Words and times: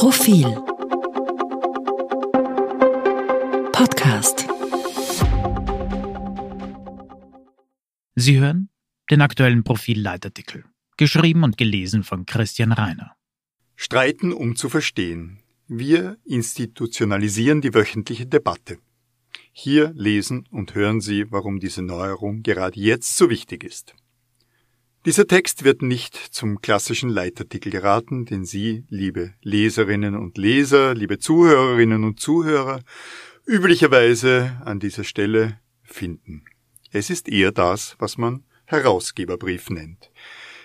Profil 0.00 0.46
Podcast 3.70 4.46
Sie 8.14 8.38
hören 8.38 8.70
den 9.10 9.20
aktuellen 9.20 9.62
Profil-Leitartikel, 9.62 10.64
geschrieben 10.96 11.44
und 11.44 11.58
gelesen 11.58 12.02
von 12.02 12.24
Christian 12.24 12.72
Reiner. 12.72 13.14
Streiten, 13.76 14.32
um 14.32 14.56
zu 14.56 14.70
verstehen. 14.70 15.42
Wir 15.68 16.16
institutionalisieren 16.24 17.60
die 17.60 17.74
wöchentliche 17.74 18.24
Debatte. 18.24 18.78
Hier 19.52 19.92
lesen 19.94 20.48
und 20.50 20.74
hören 20.74 21.02
Sie, 21.02 21.30
warum 21.30 21.60
diese 21.60 21.82
Neuerung 21.82 22.42
gerade 22.42 22.80
jetzt 22.80 23.18
so 23.18 23.28
wichtig 23.28 23.64
ist. 23.64 23.94
Dieser 25.06 25.26
Text 25.26 25.64
wird 25.64 25.80
nicht 25.80 26.14
zum 26.14 26.60
klassischen 26.60 27.08
Leitartikel 27.08 27.72
geraten, 27.72 28.26
den 28.26 28.44
Sie, 28.44 28.84
liebe 28.90 29.32
Leserinnen 29.40 30.14
und 30.14 30.36
Leser, 30.36 30.94
liebe 30.94 31.18
Zuhörerinnen 31.18 32.04
und 32.04 32.20
Zuhörer, 32.20 32.82
üblicherweise 33.46 34.60
an 34.62 34.78
dieser 34.78 35.04
Stelle 35.04 35.58
finden. 35.82 36.44
Es 36.92 37.08
ist 37.08 37.30
eher 37.30 37.50
das, 37.50 37.96
was 37.98 38.18
man 38.18 38.44
Herausgeberbrief 38.66 39.70
nennt. 39.70 40.10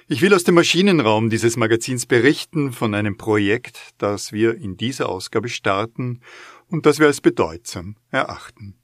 Ich 0.09 0.21
will 0.21 0.33
aus 0.33 0.43
dem 0.43 0.55
Maschinenraum 0.55 1.29
dieses 1.29 1.55
Magazins 1.55 2.05
berichten 2.05 2.73
von 2.73 2.93
einem 2.93 3.15
Projekt, 3.15 3.93
das 3.99 4.33
wir 4.33 4.55
in 4.55 4.75
dieser 4.75 5.07
Ausgabe 5.07 5.47
starten 5.47 6.19
und 6.67 6.85
das 6.85 6.99
wir 6.99 7.07
als 7.07 7.21
bedeutsam 7.21 7.95
erachten. 8.11 8.75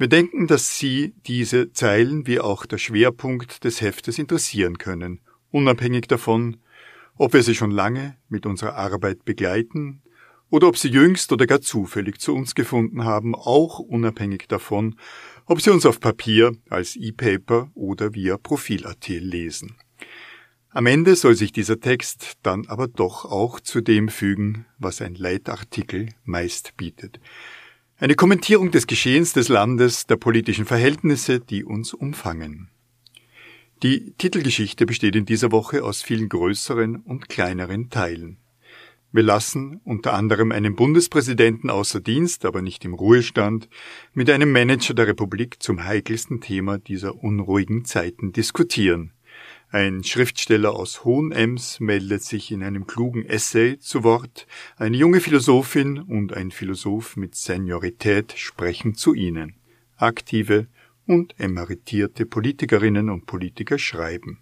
Wir 0.00 0.08
denken, 0.08 0.46
dass 0.46 0.78
Sie 0.78 1.12
diese 1.26 1.72
Zeilen 1.72 2.26
wie 2.26 2.40
auch 2.40 2.64
der 2.64 2.78
Schwerpunkt 2.78 3.64
des 3.64 3.82
Heftes 3.82 4.18
interessieren 4.18 4.78
können, 4.78 5.20
unabhängig 5.50 6.08
davon, 6.08 6.56
ob 7.16 7.34
wir 7.34 7.42
sie 7.42 7.54
schon 7.54 7.70
lange 7.70 8.16
mit 8.30 8.46
unserer 8.46 8.76
Arbeit 8.76 9.26
begleiten 9.26 10.00
oder 10.48 10.68
ob 10.68 10.78
sie 10.78 10.88
jüngst 10.88 11.30
oder 11.32 11.46
gar 11.46 11.60
zufällig 11.60 12.18
zu 12.18 12.34
uns 12.34 12.54
gefunden 12.54 13.04
haben, 13.04 13.34
auch 13.34 13.78
unabhängig 13.78 14.48
davon, 14.48 14.96
ob 15.44 15.60
Sie 15.60 15.68
uns 15.68 15.84
auf 15.84 16.00
Papier 16.00 16.56
als 16.70 16.96
E-Paper 16.96 17.70
oder 17.74 18.14
via 18.14 18.38
Profil.at 18.38 19.06
lesen. 19.06 19.76
Am 20.70 20.86
Ende 20.86 21.14
soll 21.14 21.34
sich 21.34 21.52
dieser 21.52 21.78
Text 21.78 22.38
dann 22.42 22.66
aber 22.68 22.88
doch 22.88 23.26
auch 23.26 23.60
zu 23.60 23.82
dem 23.82 24.08
fügen, 24.08 24.64
was 24.78 25.02
ein 25.02 25.14
Leitartikel 25.14 26.08
meist 26.24 26.74
bietet. 26.78 27.20
Eine 28.00 28.14
Kommentierung 28.14 28.70
des 28.70 28.86
Geschehens 28.86 29.34
des 29.34 29.50
Landes, 29.50 30.06
der 30.06 30.16
politischen 30.16 30.64
Verhältnisse, 30.64 31.38
die 31.38 31.64
uns 31.64 31.92
umfangen. 31.92 32.70
Die 33.82 34.12
Titelgeschichte 34.12 34.86
besteht 34.86 35.16
in 35.16 35.26
dieser 35.26 35.52
Woche 35.52 35.84
aus 35.84 36.00
vielen 36.00 36.30
größeren 36.30 36.96
und 36.96 37.28
kleineren 37.28 37.90
Teilen. 37.90 38.38
Wir 39.12 39.22
lassen 39.22 39.82
unter 39.84 40.14
anderem 40.14 40.50
einen 40.50 40.76
Bundespräsidenten 40.76 41.68
außer 41.68 42.00
Dienst, 42.00 42.46
aber 42.46 42.62
nicht 42.62 42.86
im 42.86 42.94
Ruhestand, 42.94 43.68
mit 44.14 44.30
einem 44.30 44.50
Manager 44.50 44.94
der 44.94 45.08
Republik 45.08 45.62
zum 45.62 45.84
heikelsten 45.84 46.40
Thema 46.40 46.78
dieser 46.78 47.22
unruhigen 47.22 47.84
Zeiten 47.84 48.32
diskutieren. 48.32 49.12
Ein 49.72 50.02
Schriftsteller 50.02 50.74
aus 50.74 51.04
Hohenems 51.04 51.78
meldet 51.78 52.24
sich 52.24 52.50
in 52.50 52.64
einem 52.64 52.88
klugen 52.88 53.24
Essay 53.24 53.78
zu 53.78 54.02
Wort, 54.02 54.48
eine 54.76 54.96
junge 54.96 55.20
Philosophin 55.20 56.00
und 56.00 56.32
ein 56.32 56.50
Philosoph 56.50 57.16
mit 57.16 57.36
Seniorität 57.36 58.34
sprechen 58.36 58.96
zu 58.96 59.14
ihnen. 59.14 59.54
Aktive 59.96 60.66
und 61.06 61.38
emeritierte 61.38 62.26
Politikerinnen 62.26 63.10
und 63.10 63.26
Politiker 63.26 63.78
schreiben. 63.78 64.40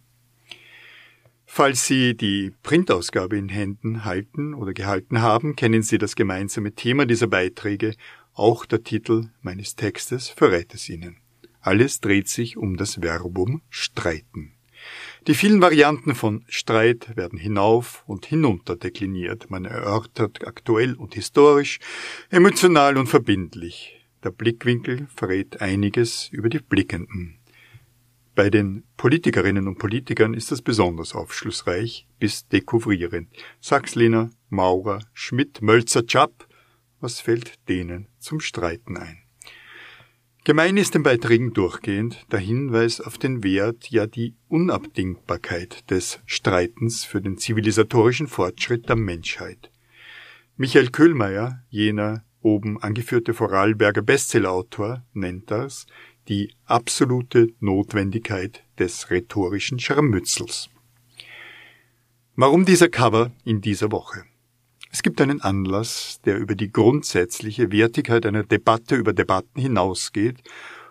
Falls 1.45 1.87
Sie 1.87 2.17
die 2.17 2.55
Printausgabe 2.63 3.37
in 3.37 3.51
Händen 3.51 4.07
halten 4.07 4.55
oder 4.55 4.73
gehalten 4.73 5.21
haben, 5.21 5.57
kennen 5.57 5.83
Sie 5.83 5.99
das 5.99 6.17
gemeinsame 6.17 6.75
Thema 6.75 7.05
dieser 7.05 7.27
Beiträge. 7.27 7.97
Auch 8.33 8.65
der 8.65 8.83
Titel 8.83 9.29
meines 9.43 9.77
Textes 9.77 10.31
verrät 10.31 10.73
es 10.73 10.89
Ihnen. 10.89 11.19
Alles 11.61 12.01
dreht 12.01 12.29
sich 12.29 12.57
um 12.57 12.79
das 12.79 12.95
Verbum 12.95 13.61
streiten. 13.69 14.55
Die 15.29 15.35
vielen 15.35 15.61
Varianten 15.61 16.15
von 16.15 16.43
Streit 16.49 17.15
werden 17.15 17.39
hinauf 17.39 18.03
und 18.07 18.25
hinunter 18.25 18.77
dekliniert. 18.77 19.51
Man 19.51 19.67
erörtert 19.67 20.47
aktuell 20.47 20.95
und 20.95 21.13
historisch, 21.13 21.81
emotional 22.31 22.97
und 22.97 23.09
verbindlich. 23.09 24.07
Der 24.25 24.31
Blickwinkel 24.31 25.07
verrät 25.15 25.61
einiges 25.61 26.31
über 26.31 26.49
die 26.49 26.61
Blickenden. 26.61 27.39
Bei 28.35 28.49
den 28.49 28.85
Politikerinnen 28.97 29.69
und 29.69 29.79
Politikern 29.79 30.33
ist 30.33 30.51
das 30.51 30.63
besonders 30.63 31.15
aufschlussreich 31.15 32.09
bis 32.19 32.49
dekouvrierend. 32.49 33.29
Sachsliner, 33.61 34.31
Maurer, 34.49 35.01
Schmidt, 35.13 35.61
Mölzer, 35.61 36.07
Chapp, 36.07 36.49
was 37.01 37.21
fällt 37.21 37.69
denen 37.69 38.09
zum 38.19 38.41
Streiten 38.41 38.97
ein? 38.97 39.28
Gemein 40.45 40.77
ist 40.79 40.95
den 40.95 41.03
Beiträgen 41.03 41.53
durchgehend 41.53 42.27
der 42.33 42.39
Hinweis 42.39 43.01
auf 43.01 43.19
den 43.19 43.43
Wert, 43.45 43.91
ja 43.91 44.07
die 44.07 44.35
Unabdingbarkeit 44.49 45.91
des 45.91 46.21
Streitens 46.25 47.05
für 47.05 47.21
den 47.21 47.37
zivilisatorischen 47.37 48.29
Fortschritt 48.29 48.89
der 48.89 48.97
Menschheit. 48.97 49.71
Michael 50.57 50.89
Köhlmeier, 50.91 51.63
jener 51.69 52.25
oben 52.41 52.83
angeführte 52.83 53.35
Vorarlberger 53.35 54.03
Bestsellerautor, 54.03 55.05
nennt 55.13 55.51
das 55.51 55.87
die 56.29 56.55
absolute 56.65 57.49
Notwendigkeit 57.61 58.65
des 58.79 59.11
rhetorischen 59.11 59.79
Scharmützels. 59.79 60.71
Warum 62.37 62.65
dieser 62.65 62.89
Cover 62.89 63.33
in 63.45 63.61
dieser 63.61 63.91
Woche? 63.91 64.25
Es 64.91 65.03
gibt 65.03 65.21
einen 65.21 65.41
Anlass, 65.41 66.21
der 66.25 66.39
über 66.39 66.55
die 66.55 66.73
grundsätzliche 66.73 67.71
Wertigkeit 67.71 68.25
einer 68.25 68.43
Debatte 68.43 68.97
über 68.97 69.13
Debatten 69.13 69.61
hinausgeht 69.61 70.43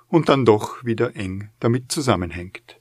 und 0.08 0.30
dann 0.30 0.46
doch 0.46 0.84
wieder 0.86 1.16
eng 1.16 1.50
damit 1.60 1.92
zusammenhängt. 1.92 2.78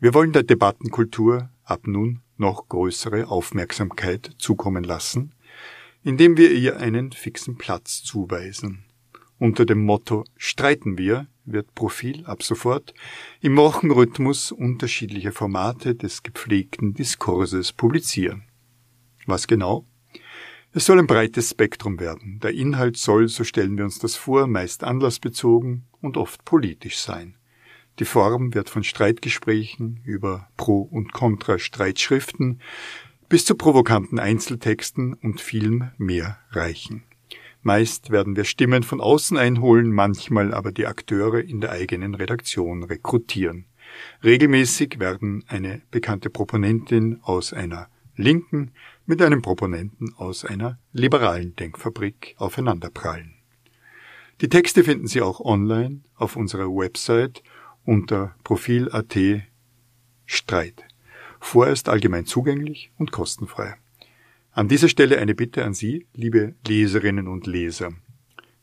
Wir 0.00 0.14
wollen 0.14 0.32
der 0.32 0.42
Debattenkultur 0.42 1.50
ab 1.64 1.86
nun 1.86 2.20
noch 2.36 2.68
größere 2.68 3.28
Aufmerksamkeit 3.28 4.34
zukommen 4.38 4.84
lassen, 4.84 5.34
indem 6.02 6.36
wir 6.36 6.52
ihr 6.52 6.78
einen 6.78 7.12
fixen 7.12 7.56
Platz 7.56 8.02
zuweisen. 8.02 8.84
Unter 9.38 9.66
dem 9.66 9.84
Motto 9.84 10.24
Streiten 10.36 10.98
wir 10.98 11.26
wird 11.44 11.74
Profil 11.74 12.26
ab 12.26 12.42
sofort 12.42 12.92
im 13.40 13.56
Wochenrhythmus 13.56 14.52
unterschiedliche 14.52 15.32
Formate 15.32 15.94
des 15.94 16.22
gepflegten 16.22 16.94
Diskurses 16.94 17.72
publizieren. 17.72 18.44
Was 19.26 19.46
genau? 19.46 19.86
Es 20.78 20.84
soll 20.84 21.00
ein 21.00 21.08
breites 21.08 21.50
Spektrum 21.50 21.98
werden. 21.98 22.38
Der 22.38 22.54
Inhalt 22.54 22.96
soll, 22.96 23.26
so 23.26 23.42
stellen 23.42 23.76
wir 23.76 23.82
uns 23.84 23.98
das 23.98 24.14
vor, 24.14 24.46
meist 24.46 24.84
anlassbezogen 24.84 25.86
und 26.00 26.16
oft 26.16 26.44
politisch 26.44 26.98
sein. 26.98 27.34
Die 27.98 28.04
Form 28.04 28.54
wird 28.54 28.70
von 28.70 28.84
Streitgesprächen 28.84 30.00
über 30.04 30.48
Pro- 30.56 30.82
und 30.82 31.12
Contra-Streitschriften 31.12 32.60
bis 33.28 33.44
zu 33.44 33.56
provokanten 33.56 34.20
Einzeltexten 34.20 35.14
und 35.14 35.40
vielem 35.40 35.90
mehr 35.98 36.38
reichen. 36.52 37.02
Meist 37.62 38.10
werden 38.10 38.36
wir 38.36 38.44
Stimmen 38.44 38.84
von 38.84 39.00
außen 39.00 39.36
einholen, 39.36 39.90
manchmal 39.90 40.54
aber 40.54 40.70
die 40.70 40.86
Akteure 40.86 41.40
in 41.40 41.60
der 41.60 41.72
eigenen 41.72 42.14
Redaktion 42.14 42.84
rekrutieren. 42.84 43.64
Regelmäßig 44.22 45.00
werden 45.00 45.42
eine 45.48 45.82
bekannte 45.90 46.30
Proponentin 46.30 47.18
aus 47.24 47.52
einer 47.52 47.88
linken 48.18 48.72
mit 49.06 49.22
einem 49.22 49.40
Proponenten 49.40 50.12
aus 50.16 50.44
einer 50.44 50.78
liberalen 50.92 51.56
Denkfabrik 51.56 52.34
aufeinanderprallen. 52.36 53.34
Die 54.40 54.48
Texte 54.48 54.84
finden 54.84 55.06
Sie 55.06 55.22
auch 55.22 55.40
online 55.40 56.00
auf 56.14 56.36
unserer 56.36 56.66
Website 56.66 57.42
unter 57.84 58.34
Profil.at 58.44 59.16
Streit. 60.26 60.84
Vorerst 61.40 61.88
allgemein 61.88 62.26
zugänglich 62.26 62.90
und 62.98 63.12
kostenfrei. 63.12 63.76
An 64.52 64.68
dieser 64.68 64.88
Stelle 64.88 65.18
eine 65.18 65.34
Bitte 65.34 65.64
an 65.64 65.72
Sie, 65.72 66.06
liebe 66.12 66.54
Leserinnen 66.66 67.28
und 67.28 67.46
Leser. 67.46 67.92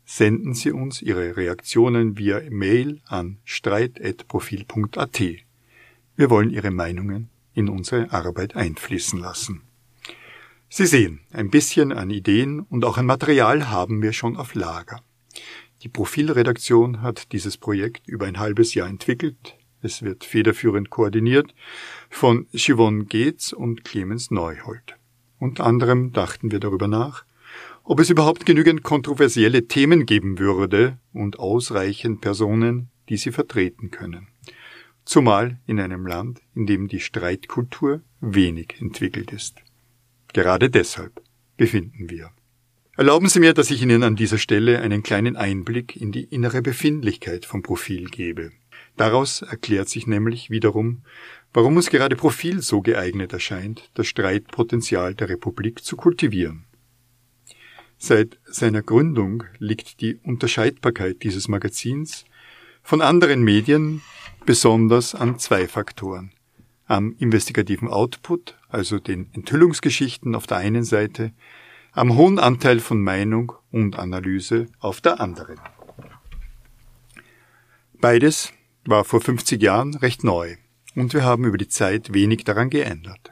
Senden 0.04 0.54
Sie 0.54 0.72
uns 0.72 1.02
Ihre 1.02 1.38
Reaktionen 1.38 2.18
via 2.18 2.42
Mail 2.50 3.02
an 3.06 3.38
streit.profil.at. 3.46 5.22
Wir 6.18 6.30
wollen 6.30 6.52
Ihre 6.52 6.72
Meinungen 6.72 7.30
in 7.56 7.70
unsere 7.70 8.12
Arbeit 8.12 8.56
einfließen 8.56 9.20
lassen. 9.20 9.64
Sie 10.70 10.86
sehen, 10.86 11.22
ein 11.32 11.50
bisschen 11.50 11.92
an 11.92 12.10
Ideen 12.10 12.60
und 12.60 12.86
auch 12.86 12.98
an 12.98 13.06
Material 13.06 13.70
haben 13.70 14.02
wir 14.02 14.14
schon 14.14 14.36
auf 14.36 14.54
Lager. 14.54 15.02
Die 15.84 15.90
Profilredaktion 15.90 17.02
hat 17.02 17.32
dieses 17.32 17.58
Projekt 17.58 18.08
über 18.08 18.26
ein 18.26 18.40
halbes 18.40 18.74
Jahr 18.74 18.88
entwickelt. 18.88 19.56
Es 19.82 20.02
wird 20.02 20.24
federführend 20.24 20.90
koordiniert 20.90 21.54
von 22.10 22.48
Siobhan 22.52 23.08
Geetz 23.08 23.54
und 23.54 23.84
Clemens 23.84 24.32
Neuhold. 24.32 24.98
Unter 25.40 25.66
anderem 25.66 26.12
dachten 26.12 26.52
wir 26.52 26.60
darüber 26.60 26.88
nach, 26.88 27.24
ob 27.84 28.00
es 28.00 28.10
überhaupt 28.10 28.46
genügend 28.46 28.82
kontroversielle 28.82 29.68
Themen 29.68 30.08
geben 30.08 30.40
würde 30.40 30.98
und 31.14 31.38
ausreichend 31.38 32.20
Personen, 32.20 32.90
die 33.10 33.18
sie 33.18 33.32
vertreten 33.32 33.92
können. 33.92 34.28
Zumal 35.06 35.60
in 35.68 35.80
einem 35.80 36.06
Land, 36.08 36.42
in 36.56 36.66
dem 36.66 36.88
die 36.88 37.00
Streitkultur 37.00 38.02
wenig 38.22 38.76
entwickelt 38.82 39.32
ist. 39.32 39.58
Gerade 40.34 40.70
deshalb 40.70 41.22
befinden 41.58 42.10
wir. 42.10 42.32
Erlauben 42.98 43.30
Sie 43.30 43.40
mir, 43.40 43.54
dass 43.54 43.72
ich 43.72 43.82
Ihnen 43.82 44.04
an 44.04 44.16
dieser 44.16 44.38
Stelle 44.38 44.82
einen 44.82 45.04
kleinen 45.04 45.36
Einblick 45.36 45.96
in 45.96 46.12
die 46.12 46.24
innere 46.24 46.62
Befindlichkeit 46.62 47.46
vom 47.46 47.62
Profil 47.62 48.06
gebe. 48.06 48.52
Daraus 48.98 49.42
erklärt 49.42 49.90
sich 49.90 50.08
nämlich 50.08 50.50
wiederum, 50.50 51.04
warum 51.54 51.76
uns 51.76 51.90
gerade 51.90 52.16
Profil 52.16 52.62
so 52.62 52.82
geeignet 52.82 53.34
erscheint, 53.34 53.92
das 53.94 54.08
Streitpotenzial 54.08 55.14
der 55.14 55.30
Republik 55.30 55.84
zu 55.84 55.98
kultivieren. 55.98 56.66
Seit 57.98 58.40
seiner 58.46 58.82
Gründung 58.82 59.44
liegt 59.58 60.02
die 60.02 60.16
Unterscheidbarkeit 60.24 61.24
dieses 61.24 61.48
Magazins 61.48 62.26
von 62.82 63.02
anderen 63.02 63.44
Medien 63.44 64.02
besonders 64.46 65.16
an 65.16 65.40
zwei 65.40 65.68
Faktoren. 65.68 66.32
Am 66.86 67.16
investigativen 67.18 67.88
Output, 67.88 68.56
also 68.70 69.00
den 69.00 69.30
Enthüllungsgeschichten 69.34 70.36
auf 70.36 70.46
der 70.46 70.58
einen 70.58 70.84
Seite, 70.84 71.32
am 71.94 72.16
hohen 72.16 72.38
Anteil 72.38 72.80
von 72.80 73.02
Meinung 73.02 73.54
und 73.72 73.98
Analyse 73.98 74.68
auf 74.80 75.02
der 75.02 75.20
anderen. 75.20 75.60
Beides 78.00 78.54
war 78.86 79.04
vor 79.04 79.22
50 79.22 79.62
Jahren 79.62 79.96
recht 79.96 80.24
neu 80.24 80.58
und 80.94 81.14
wir 81.14 81.24
haben 81.24 81.46
über 81.46 81.58
die 81.58 81.68
Zeit 81.68 82.14
wenig 82.14 82.44
daran 82.44 82.70
geändert. 82.70 83.32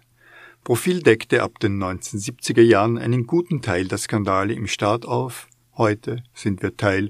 Profil 0.63 1.03
deckte 1.03 1.43
ab 1.43 1.59
den 1.59 1.77
1970er 1.83 2.61
Jahren 2.61 2.97
einen 2.97 3.27
guten 3.27 3.61
Teil 3.61 3.87
der 3.87 3.97
Skandale 3.97 4.53
im 4.53 4.67
Staat 4.67 5.05
auf. 5.05 5.47
Heute 5.75 6.23
sind 6.35 6.61
wir 6.61 6.77
Teil 6.77 7.09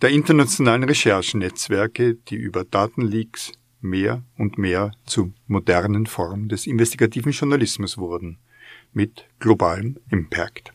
der 0.00 0.10
internationalen 0.10 0.84
Recherchenetzwerke, 0.84 2.14
die 2.14 2.36
über 2.36 2.64
Datenleaks 2.64 3.50
mehr 3.80 4.22
und 4.38 4.56
mehr 4.56 4.92
zu 5.04 5.32
modernen 5.48 6.06
Formen 6.06 6.48
des 6.48 6.68
investigativen 6.68 7.32
Journalismus 7.32 7.98
wurden, 7.98 8.38
mit 8.92 9.26
globalem 9.40 9.98
Impact. 10.10 10.72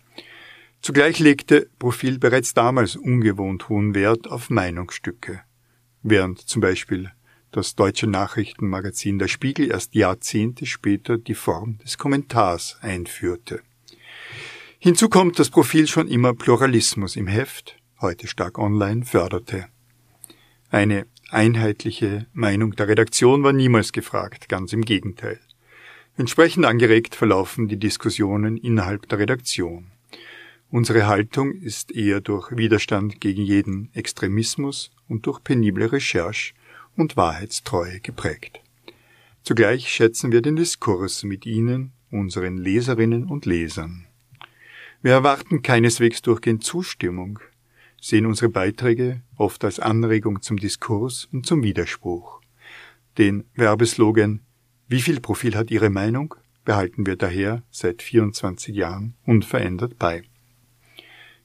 Zugleich 0.81 1.19
legte 1.19 1.69
Profil 1.79 2.19
bereits 2.19 2.53
damals 2.53 2.97
ungewohnt 2.97 3.69
hohen 3.69 3.95
Wert 3.95 4.29
auf 4.29 4.49
Meinungsstücke, 4.49 5.41
während 6.03 6.39
zum 6.39 6.61
Beispiel 6.61 7.09
das 7.51 7.75
deutsche 7.75 8.07
Nachrichtenmagazin 8.07 9.17
Der 9.17 9.29
Spiegel 9.29 9.71
erst 9.71 9.95
Jahrzehnte 9.95 10.65
später 10.65 11.17
die 11.17 11.35
Form 11.35 11.77
des 11.79 11.97
Kommentars 11.97 12.77
einführte. 12.81 13.61
Hinzu 14.81 15.09
kommt, 15.09 15.37
dass 15.39 15.49
Profil 15.49 15.87
schon 15.87 16.07
immer 16.07 16.33
Pluralismus 16.33 17.17
im 17.17 17.27
Heft, 17.27 17.75
heute 17.99 18.27
stark 18.27 18.57
online, 18.57 19.03
förderte. 19.03 19.67
Eine 20.69 21.05
einheitliche 21.29 22.27
Meinung 22.31 22.77
der 22.77 22.87
Redaktion 22.87 23.43
war 23.43 23.51
niemals 23.51 23.91
gefragt, 23.91 24.47
ganz 24.47 24.71
im 24.71 24.83
Gegenteil. 24.83 25.37
Entsprechend 26.15 26.65
angeregt 26.65 27.13
verlaufen 27.13 27.67
die 27.67 27.75
Diskussionen 27.75 28.55
innerhalb 28.55 29.09
der 29.09 29.19
Redaktion. 29.19 29.91
Unsere 30.69 31.07
Haltung 31.07 31.55
ist 31.55 31.91
eher 31.91 32.21
durch 32.21 32.55
Widerstand 32.55 33.19
gegen 33.19 33.41
jeden 33.41 33.93
Extremismus 33.93 34.91
und 35.09 35.25
durch 35.25 35.43
penible 35.43 35.91
Recherche 35.91 36.53
und 36.95 37.17
Wahrheitstreue 37.17 37.99
geprägt. 37.99 38.61
Zugleich 39.43 39.89
schätzen 39.89 40.31
wir 40.31 40.41
den 40.41 40.55
Diskurs 40.55 41.23
mit 41.23 41.45
Ihnen, 41.45 41.91
unseren 42.11 42.57
Leserinnen 42.57 43.25
und 43.25 43.45
Lesern. 43.45 44.05
Wir 45.01 45.13
erwarten 45.13 45.61
keineswegs 45.61 46.21
durchgehend 46.21 46.65
Zustimmung, 46.65 47.39
sehen 48.01 48.25
unsere 48.25 48.49
Beiträge 48.49 49.21
oft 49.37 49.63
als 49.63 49.79
Anregung 49.79 50.41
zum 50.41 50.57
Diskurs 50.57 51.29
und 51.31 51.45
zum 51.45 51.63
Widerspruch. 51.63 52.41
Den 53.17 53.45
Werbeslogan 53.55 54.41
Wie 54.89 54.99
viel 54.99 55.21
Profil 55.21 55.55
hat 55.55 55.71
Ihre 55.71 55.89
Meinung? 55.89 56.35
behalten 56.65 57.05
wir 57.05 57.15
daher 57.15 57.63
seit 57.71 58.01
24 58.01 58.75
Jahren 58.75 59.15
unverändert 59.25 59.97
bei. 59.97 60.23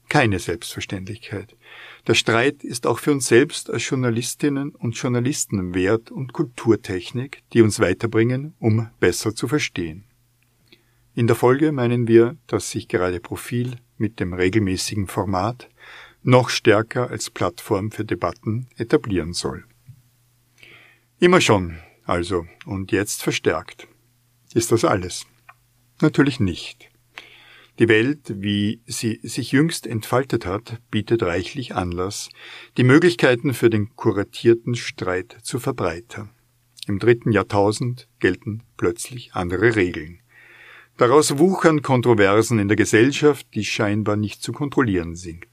Keine 0.09 0.39
Selbstverständlichkeit. 0.39 1.55
Der 2.07 2.13
Streit 2.13 2.61
ist 2.61 2.85
auch 2.85 2.99
für 2.99 3.13
uns 3.13 3.27
selbst 3.27 3.69
als 3.69 3.89
Journalistinnen 3.89 4.75
und 4.75 4.97
Journalisten 4.97 5.73
Wert 5.73 6.11
und 6.11 6.33
Kulturtechnik, 6.33 7.41
die 7.53 7.61
uns 7.61 7.79
weiterbringen, 7.79 8.53
um 8.59 8.89
besser 8.99 9.33
zu 9.33 9.47
verstehen. 9.47 10.03
In 11.17 11.27
der 11.27 11.37
Folge 11.37 11.71
meinen 11.71 12.09
wir, 12.09 12.35
dass 12.45 12.71
sich 12.71 12.89
gerade 12.89 13.21
Profil 13.21 13.77
mit 13.97 14.19
dem 14.19 14.33
regelmäßigen 14.33 15.07
Format 15.07 15.69
noch 16.23 16.49
stärker 16.49 17.09
als 17.09 17.29
Plattform 17.29 17.89
für 17.89 18.03
Debatten 18.03 18.67
etablieren 18.75 19.31
soll. 19.31 19.63
Immer 21.17 21.39
schon, 21.39 21.79
also, 22.03 22.45
und 22.65 22.91
jetzt 22.91 23.23
verstärkt. 23.23 23.87
Ist 24.53 24.73
das 24.73 24.83
alles? 24.83 25.25
Natürlich 26.01 26.41
nicht. 26.41 26.89
Die 27.79 27.87
Welt, 27.87 28.33
wie 28.41 28.81
sie 28.85 29.21
sich 29.23 29.53
jüngst 29.53 29.87
entfaltet 29.87 30.45
hat, 30.45 30.81
bietet 30.91 31.23
reichlich 31.23 31.75
Anlass, 31.75 32.27
die 32.75 32.83
Möglichkeiten 32.83 33.53
für 33.53 33.69
den 33.69 33.95
kuratierten 33.95 34.75
Streit 34.75 35.37
zu 35.43 35.59
verbreitern. 35.59 36.31
Im 36.87 36.99
dritten 36.99 37.31
Jahrtausend 37.31 38.09
gelten 38.19 38.63
plötzlich 38.75 39.33
andere 39.33 39.77
Regeln. 39.77 40.19
Daraus 40.97 41.37
wuchern 41.37 41.81
Kontroversen 41.81 42.57
in 42.57 42.69
der 42.69 42.77
Gesellschaft, 42.77 43.47
die 43.53 43.65
scheinbar 43.65 44.15
nicht 44.15 44.41
zu 44.41 44.53
kontrollieren 44.53 45.15
sind. 45.15 45.45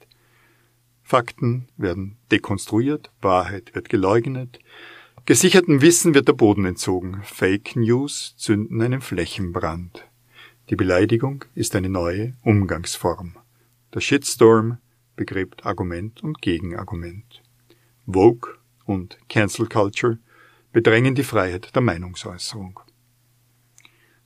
Fakten 1.03 1.67
werden 1.77 2.17
dekonstruiert, 2.31 3.11
Wahrheit 3.21 3.75
wird 3.75 3.89
geleugnet, 3.89 4.61
gesichertem 5.27 5.83
Wissen 5.83 6.15
wird 6.15 6.29
der 6.29 6.35
Boden 6.35 6.65
entzogen, 6.65 7.23
Fake 7.25 7.75
News 7.75 8.35
zünden 8.37 8.81
einen 8.81 9.00
Flächenbrand. 9.00 10.05
Die 10.71 10.77
Beleidigung 10.77 11.44
ist 11.56 11.75
eine 11.75 11.89
neue 11.89 12.35
Umgangsform. 12.44 13.37
Der 13.93 14.00
Shitstorm 14.00 14.79
begräbt 15.17 15.67
Argument 15.67 16.23
und 16.23 16.41
Gegenargument. 16.41 17.43
Vogue 18.06 18.55
und 18.85 19.19
Cancel 19.29 19.67
Culture 19.67 20.19
bedrängen 20.73 21.17
die 21.17 21.25
Freiheit 21.25 21.75
der 21.75 21.83
Meinungsäußerung. 21.83 22.79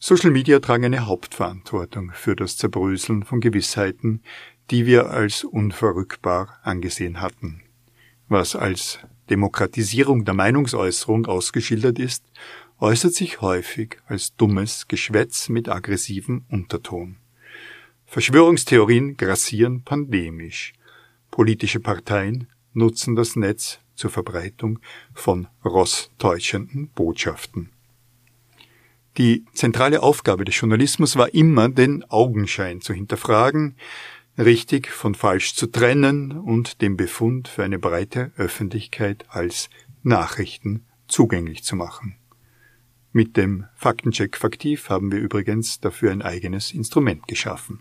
Social 0.09 0.31
Media 0.31 0.61
tragen 0.61 0.85
eine 0.85 1.07
Hauptverantwortung 1.07 2.13
für 2.15 2.37
das 2.37 2.57
Zerbröseln 2.57 3.25
von 3.25 3.41
Gewissheiten, 3.41 4.23
die 4.71 4.87
wir 4.87 5.11
als 5.11 5.43
unverrückbar 5.43 6.61
angesehen 6.63 7.21
hatten. 7.21 7.65
Was 8.29 8.55
als 8.55 9.01
Demokratisierung 9.31 10.25
der 10.25 10.35
Meinungsäußerung 10.35 11.27
ausgeschildert 11.27 11.99
ist, 11.99 12.23
äußert 12.79 13.15
sich 13.15 13.41
häufig 13.41 13.97
als 14.07 14.37
dummes 14.37 14.87
Geschwätz 14.87 15.49
mit 15.49 15.69
aggressivem 15.69 16.45
Unterton. 16.51 17.17
Verschwörungstheorien 18.05 19.17
grassieren 19.17 19.83
pandemisch. 19.83 20.75
Politische 21.33 21.81
Parteien 21.81 22.47
nutzen 22.75 23.17
das 23.17 23.35
Netz 23.35 23.81
zur 23.97 24.11
Verbreitung 24.11 24.79
von 25.15 25.49
rosstäuschenden 25.65 26.91
Botschaften. 26.91 27.73
Die 29.19 29.47
zentrale 29.55 30.03
Aufgabe 30.03 30.45
des 30.45 30.61
Journalismus 30.61 31.17
war 31.17 31.33
immer, 31.33 31.71
den 31.71 32.05
Augenschein 32.05 32.83
zu 32.83 32.93
hinterfragen, 32.93 33.77
richtig 34.37 34.89
von 34.89 35.15
falsch 35.15 35.55
zu 35.55 35.69
trennen 35.69 36.33
und 36.33 36.83
den 36.83 36.99
Befund 36.99 37.49
für 37.49 37.65
eine 37.65 37.79
breite 37.79 38.33
Öffentlichkeit 38.37 39.25
als 39.29 39.71
Nachrichten 40.03 40.85
zugänglich 41.09 41.65
zu 41.65 41.77
machen. 41.77 42.17
Mit 43.13 43.39
dem 43.39 43.65
Faktencheck 43.75 44.37
Faktiv 44.37 44.91
haben 44.91 45.11
wir 45.11 45.19
übrigens 45.19 45.81
dafür 45.81 46.13
ein 46.13 46.21
eigenes 46.21 46.73
Instrument 46.73 47.27
geschaffen. 47.27 47.81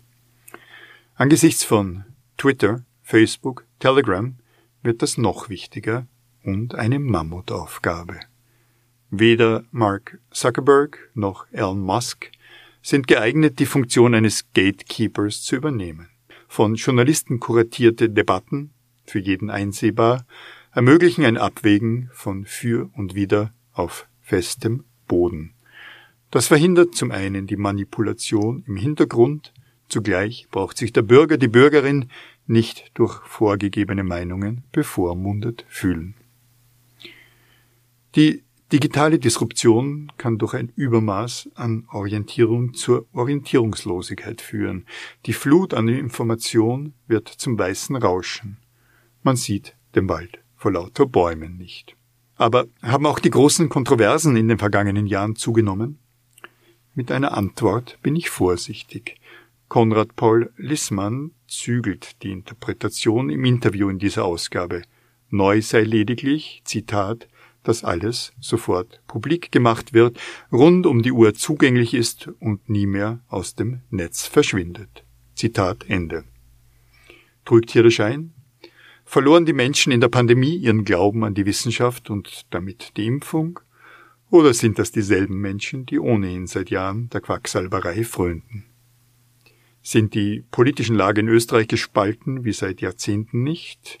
Angesichts 1.14 1.62
von 1.62 2.04
Twitter, 2.38 2.84
Facebook, 3.02 3.66
Telegram 3.78 4.36
wird 4.82 5.02
das 5.02 5.18
noch 5.18 5.50
wichtiger 5.50 6.06
und 6.42 6.74
eine 6.74 6.98
Mammutaufgabe. 6.98 8.20
Weder 9.10 9.64
Mark 9.70 10.18
Zuckerberg 10.32 11.10
noch 11.14 11.46
Elon 11.52 11.80
Musk 11.80 12.32
sind 12.82 13.06
geeignet, 13.06 13.60
die 13.60 13.66
Funktion 13.66 14.14
eines 14.14 14.46
Gatekeepers 14.52 15.42
zu 15.42 15.56
übernehmen. 15.56 16.08
Von 16.48 16.74
Journalisten 16.74 17.38
kuratierte 17.38 18.10
Debatten, 18.10 18.70
für 19.04 19.20
jeden 19.20 19.48
einsehbar, 19.48 20.26
ermöglichen 20.72 21.24
ein 21.24 21.36
Abwägen 21.36 22.10
von 22.12 22.44
für 22.44 22.90
und 22.94 23.14
wider 23.14 23.52
auf 23.72 24.08
festem 24.22 24.84
Boden. 25.06 25.54
Das 26.32 26.48
verhindert 26.48 26.96
zum 26.96 27.12
einen 27.12 27.46
die 27.46 27.56
Manipulation 27.56 28.64
im 28.66 28.76
Hintergrund, 28.76 29.52
zugleich 29.88 30.48
braucht 30.50 30.76
sich 30.78 30.92
der 30.92 31.02
Bürger, 31.02 31.38
die 31.38 31.48
Bürgerin 31.48 32.10
nicht 32.48 32.90
durch 32.94 33.22
vorgegebene 33.24 34.02
Meinungen 34.02 34.64
bevormundet 34.72 35.64
fühlen. 35.68 36.14
Die 38.16 38.42
digitale 38.76 39.18
Disruption 39.18 40.12
kann 40.18 40.36
durch 40.36 40.52
ein 40.52 40.70
Übermaß 40.76 41.48
an 41.54 41.86
Orientierung 41.90 42.74
zur 42.74 43.06
Orientierungslosigkeit 43.14 44.42
führen. 44.42 44.84
Die 45.24 45.32
Flut 45.32 45.72
an 45.72 45.88
Information 45.88 46.92
wird 47.06 47.26
zum 47.26 47.58
weißen 47.58 47.96
Rauschen. 47.96 48.58
Man 49.22 49.36
sieht 49.36 49.74
den 49.94 50.10
Wald 50.10 50.40
vor 50.56 50.72
lauter 50.72 51.06
Bäumen 51.06 51.56
nicht. 51.56 51.96
Aber 52.34 52.66
haben 52.82 53.06
auch 53.06 53.18
die 53.18 53.30
großen 53.30 53.70
Kontroversen 53.70 54.36
in 54.36 54.46
den 54.46 54.58
vergangenen 54.58 55.06
Jahren 55.06 55.36
zugenommen? 55.36 55.98
Mit 56.94 57.10
einer 57.10 57.32
Antwort 57.32 57.98
bin 58.02 58.14
ich 58.14 58.28
vorsichtig. 58.28 59.16
Konrad 59.68 60.16
Paul 60.16 60.52
Lissmann 60.58 61.30
zügelt 61.48 62.22
die 62.22 62.30
Interpretation 62.30 63.30
im 63.30 63.42
Interview 63.46 63.88
in 63.88 63.98
dieser 63.98 64.26
Ausgabe. 64.26 64.82
Neu 65.30 65.62
sei 65.62 65.80
lediglich, 65.80 66.60
Zitat, 66.66 67.26
dass 67.68 67.84
alles 67.84 68.32
sofort 68.40 69.00
publik 69.06 69.50
gemacht 69.50 69.92
wird, 69.92 70.18
rund 70.52 70.86
um 70.86 71.02
die 71.02 71.12
Uhr 71.12 71.34
zugänglich 71.34 71.94
ist 71.94 72.28
und 72.40 72.68
nie 72.68 72.86
mehr 72.86 73.20
aus 73.28 73.54
dem 73.54 73.80
Netz 73.90 74.26
verschwindet. 74.26 75.04
Zitat 75.34 75.84
Ende. 75.88 76.24
Trügt 77.44 77.70
hier 77.70 77.82
der 77.82 77.90
Schein? 77.90 78.32
Verloren 79.04 79.46
die 79.46 79.52
Menschen 79.52 79.92
in 79.92 80.00
der 80.00 80.08
Pandemie 80.08 80.56
ihren 80.56 80.84
Glauben 80.84 81.24
an 81.24 81.34
die 81.34 81.46
Wissenschaft 81.46 82.10
und 82.10 82.46
damit 82.50 82.96
die 82.96 83.06
Impfung? 83.06 83.60
Oder 84.30 84.52
sind 84.52 84.78
das 84.78 84.90
dieselben 84.90 85.40
Menschen, 85.40 85.86
die 85.86 86.00
ohnehin 86.00 86.46
seit 86.46 86.70
Jahren 86.70 87.08
der 87.10 87.20
Quacksalberei 87.20 88.02
frönten? 88.04 88.64
Sind 89.82 90.14
die 90.14 90.44
politischen 90.50 90.96
Lage 90.96 91.20
in 91.20 91.28
Österreich 91.28 91.68
gespalten 91.68 92.44
wie 92.44 92.52
seit 92.52 92.80
Jahrzehnten 92.80 93.44
nicht? 93.44 93.98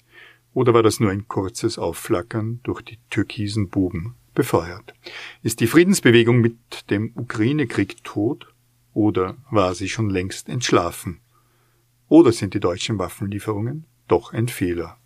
Oder 0.56 0.72
war 0.72 0.82
das 0.82 1.00
nur 1.00 1.10
ein 1.10 1.28
kurzes 1.28 1.78
Aufflackern 1.78 2.60
durch 2.62 2.80
die 2.80 2.98
türkisen 3.10 3.68
Buben 3.68 4.14
befeuert? 4.32 4.94
Ist 5.42 5.60
die 5.60 5.66
Friedensbewegung 5.66 6.40
mit 6.40 6.90
dem 6.90 7.12
Ukraine-Krieg 7.14 8.02
tot? 8.04 8.54
Oder 8.94 9.36
war 9.50 9.74
sie 9.74 9.90
schon 9.90 10.08
längst 10.08 10.48
entschlafen? 10.48 11.20
Oder 12.08 12.32
sind 12.32 12.54
die 12.54 12.60
deutschen 12.60 12.98
Waffenlieferungen 12.98 13.84
doch 14.08 14.32
ein 14.32 14.48
Fehler? 14.48 14.96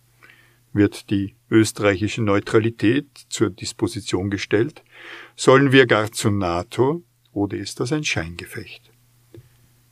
Wird 0.72 1.10
die 1.10 1.34
österreichische 1.50 2.22
Neutralität 2.22 3.08
zur 3.28 3.50
Disposition 3.50 4.30
gestellt? 4.30 4.84
Sollen 5.34 5.72
wir 5.72 5.86
gar 5.86 6.12
zur 6.12 6.30
NATO? 6.30 7.02
Oder 7.32 7.56
ist 7.56 7.80
das 7.80 7.92
ein 7.92 8.04
Scheingefecht? 8.04 8.92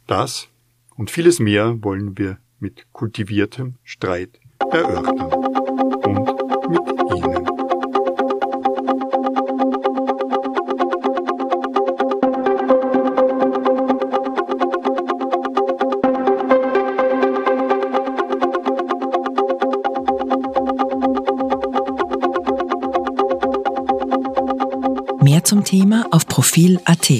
Das 0.06 0.50
und 0.94 1.10
vieles 1.10 1.40
mehr 1.40 1.82
wollen 1.82 2.16
wir 2.16 2.38
mit 2.60 2.86
kultiviertem 2.92 3.74
Streit 3.82 4.38
erörtern. 4.70 5.20
Und 6.04 6.68
mit 6.68 6.80
Ihnen. 7.14 7.48
Mehr 25.22 25.44
zum 25.44 25.64
Thema 25.64 26.06
auf 26.10 26.26
Profil.at. 26.26 27.10